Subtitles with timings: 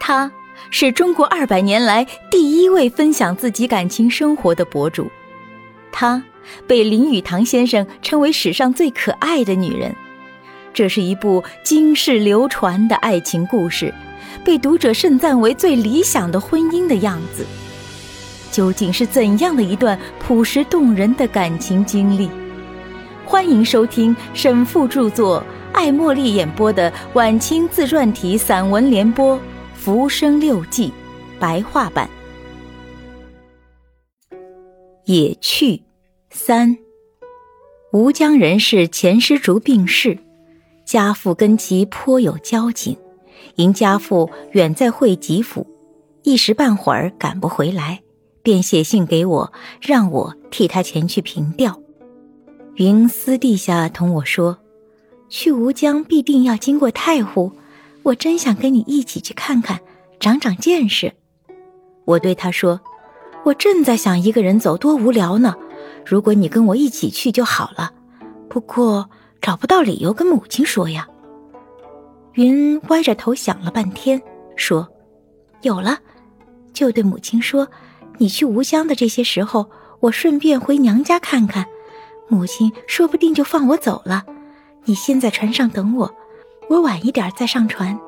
[0.00, 0.32] 她
[0.70, 5.08] 是中国二百年来第一位分享自己感情生活的博主，
[5.92, 6.20] 她
[6.66, 9.94] 被林语堂先生称为史上最可爱的女人。
[10.72, 13.92] 这是一部经世流传的爱情故事，
[14.44, 17.44] 被读者盛赞为最理想的婚姻的样子。
[18.50, 22.28] 究竟是怎样的一段朴实动人的感情经历？
[23.24, 29.36] 欢迎收听沈复著作、艾茉莉演播的晚清自传体散文联播
[29.82, 30.88] 《浮生六记》
[31.40, 32.06] 白话版。
[35.06, 35.82] 野趣
[36.28, 36.76] 三，
[37.90, 40.18] 吴江人士钱师竹病逝。
[40.84, 42.94] 家父跟其颇有交情，
[43.54, 45.66] 因家父远在会稽府，
[46.24, 48.02] 一时半会儿赶不回来，
[48.42, 49.50] 便写信给我，
[49.80, 51.80] 让我替他前去凭吊。
[52.74, 54.58] 云私地下同我说，
[55.30, 57.50] 去吴江必定要经过太湖，
[58.02, 59.80] 我真想跟你一起去看看，
[60.18, 61.12] 长长见识。
[62.04, 62.80] 我对他说，
[63.44, 65.54] 我正在想一个人走多无聊呢，
[66.04, 67.92] 如果你跟我一起去就好了。
[68.48, 69.08] 不过。
[69.42, 71.08] 找不到理由跟母亲说呀。
[72.34, 74.20] 云歪着头想了半天，
[74.54, 74.86] 说
[75.64, 75.98] ：“有了，
[76.74, 77.66] 就对母亲说，
[78.18, 79.70] 你去吴江的这些时候，
[80.00, 81.64] 我顺便回娘家看看，
[82.28, 84.26] 母亲说不定就放我走了。
[84.84, 86.14] 你先在船上等我，
[86.70, 87.98] 我晚一点再上船。”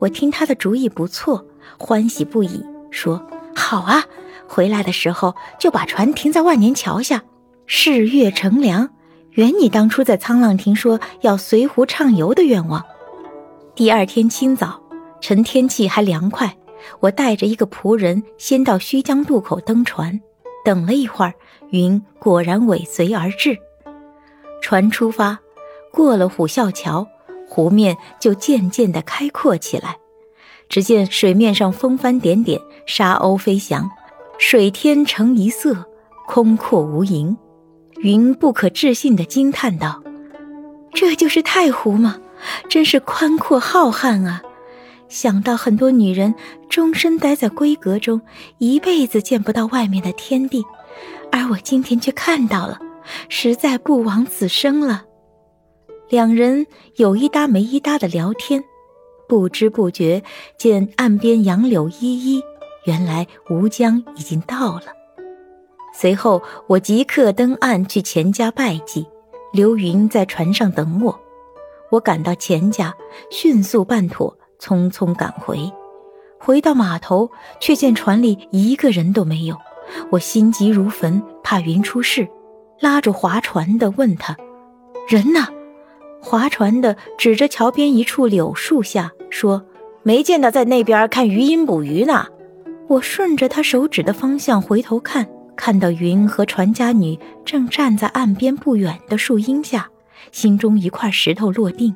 [0.00, 1.44] 我听他的主意不错，
[1.78, 3.22] 欢喜不已，说
[3.54, 4.02] ：“好啊，
[4.48, 7.22] 回来的时候就把船停在万年桥下，
[7.66, 8.88] 视月乘凉。”
[9.32, 12.84] 圆你当初在沧浪亭说要随湖畅游的愿望。
[13.76, 14.82] 第二天清早，
[15.20, 16.56] 趁天气还凉快，
[16.98, 20.20] 我带着一个仆人先到胥江渡口登船。
[20.64, 21.34] 等了一会儿，
[21.70, 23.56] 云果然尾随而至。
[24.60, 25.38] 船出发，
[25.92, 27.06] 过了虎啸桥，
[27.48, 29.96] 湖面就渐渐地开阔起来。
[30.68, 33.90] 只见水面上风帆点点，沙鸥飞翔，
[34.38, 35.86] 水天成一色，
[36.26, 37.34] 空阔无垠。
[38.02, 40.02] 云不可置信地惊叹道
[40.94, 42.20] ：“这就是太湖吗？
[42.68, 44.42] 真是宽阔浩瀚啊！
[45.08, 46.34] 想到很多女人
[46.68, 48.20] 终身待在闺阁中，
[48.58, 50.62] 一辈子见不到外面的天地，
[51.32, 52.78] 而我今天却看到了，
[53.30, 55.04] 实在不枉此生了。”
[56.08, 58.64] 两人有一搭没一搭的聊天，
[59.28, 60.22] 不知不觉
[60.56, 62.42] 见岸边杨柳依依，
[62.84, 64.84] 原来吴江已经到了。
[65.94, 69.06] 随后，我即刻登岸去钱家拜祭，
[69.52, 71.20] 刘云在船上等我。
[71.90, 72.94] 我赶到钱家，
[73.30, 75.70] 迅速办妥，匆匆赶回。
[76.38, 77.30] 回到码头，
[77.60, 79.56] 却见船里一个人都没有。
[80.10, 82.26] 我心急如焚，怕云出事，
[82.80, 84.34] 拉住划船的问他
[85.06, 85.48] ：“人呢？”
[86.20, 89.64] 划船的指着桥边一处柳树下说
[90.02, 92.26] ：“没见到在那边看鱼鹰捕鱼呢。”
[92.88, 95.28] 我顺着他手指的方向回头看。
[95.60, 99.90] 看到云和船家女正站在岸边不远的树荫下，
[100.30, 101.92] 心中一块石头落定。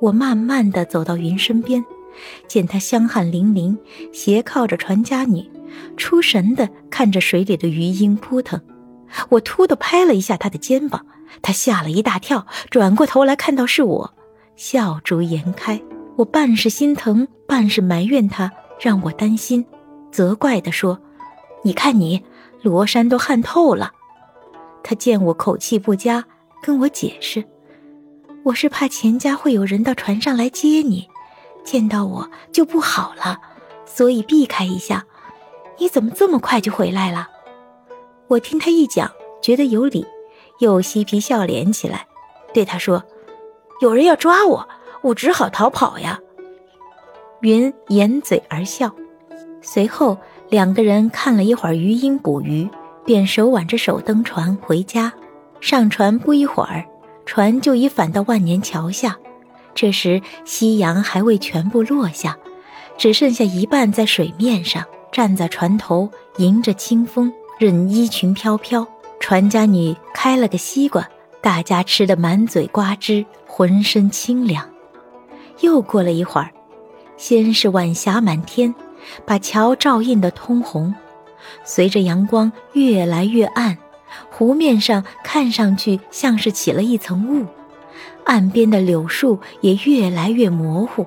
[0.00, 1.84] 我慢慢地走到云身边，
[2.48, 3.76] 见他香汗淋漓，
[4.10, 5.44] 斜靠着船家女，
[5.98, 8.58] 出神地看着水里的鱼鹰扑腾。
[9.30, 11.06] 我突地拍了一下他的肩膀，
[11.42, 14.14] 他吓了一大跳，转过头来看到是我，
[14.56, 15.80] 笑逐颜开。
[16.16, 18.50] 我半是心疼，半是埋怨他
[18.80, 19.66] 让我担心，
[20.10, 20.98] 责怪地说
[21.62, 22.24] ：“你看你。”
[22.62, 23.92] 罗衫都汗透了，
[24.82, 26.24] 他见我口气不佳，
[26.60, 27.44] 跟我解释
[28.42, 31.06] ：“我是怕钱家会有人到船上来接你，
[31.62, 33.38] 见到我就不好了，
[33.84, 35.04] 所以避开一下。
[35.78, 37.28] 你怎么这么快就回来了？”
[38.28, 39.10] 我听他一讲，
[39.40, 40.06] 觉得有理，
[40.58, 42.06] 又嬉皮笑脸起来，
[42.52, 43.04] 对他说
[43.80, 44.68] ：“有人要抓我，
[45.02, 46.18] 我只好逃跑呀。”
[47.42, 48.94] 云掩嘴而笑，
[49.60, 50.16] 随后。
[50.48, 52.70] 两个人看了一会儿鱼鹰捕鱼，
[53.04, 55.12] 便手挽着手登船回家。
[55.60, 56.84] 上船不一会儿，
[57.24, 59.16] 船就已返到万年桥下。
[59.74, 62.38] 这时夕阳还未全部落下，
[62.96, 64.84] 只剩下一半在水面上。
[65.10, 68.86] 站在船头，迎着清风，任衣裙飘飘。
[69.18, 71.08] 船家女开了个西瓜，
[71.40, 74.68] 大家吃得满嘴瓜汁，浑身清凉。
[75.60, 76.50] 又过了一会儿，
[77.16, 78.74] 先是晚霞满天。
[79.24, 80.92] 把桥照映得通红，
[81.64, 83.78] 随着阳光越来越暗，
[84.30, 87.46] 湖面上看上去像是起了一层雾，
[88.24, 91.06] 岸边的柳树也越来越模糊，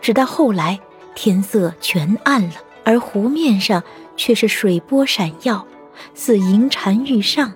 [0.00, 0.78] 直到后来
[1.16, 2.54] 天色全暗了，
[2.84, 3.82] 而湖面上
[4.16, 5.66] 却是水波闪耀，
[6.14, 7.52] 似银蟾玉上，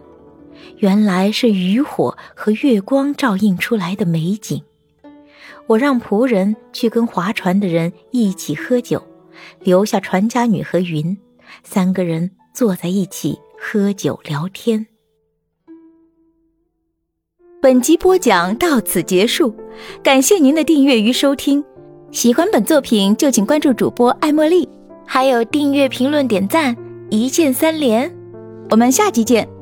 [0.79, 4.62] 原来是渔火和月光照映出来的美景。
[5.67, 9.02] 我让仆人去跟划船的人一起喝酒，
[9.61, 11.17] 留下船家女和云
[11.62, 14.87] 三个人坐在一起喝酒聊天。
[17.61, 19.55] 本集播讲到此结束，
[20.02, 21.62] 感谢您的订阅与收听。
[22.12, 24.67] 喜欢本作品就请关注主播艾茉莉，
[25.05, 26.75] 还有订阅、评论、点赞，
[27.11, 28.18] 一键三连。
[28.70, 29.58] 我们下集见。